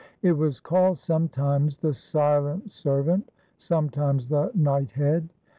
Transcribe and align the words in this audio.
It 0.23 0.31
was 0.31 0.59
called 0.59 0.97
sometimes 0.97 1.77
"the 1.77 1.93
silent 1.93 2.71
servant," 2.71 3.29
sometimes 3.55 4.29
"the 4.29 4.49
knighthead." 4.57 5.29